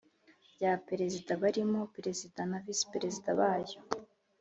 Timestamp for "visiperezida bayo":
2.65-3.79